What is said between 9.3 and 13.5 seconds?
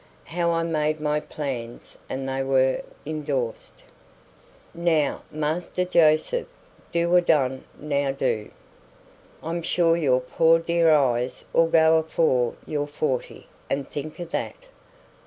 I'm sure your poor dear eyes'll go afore you're forty,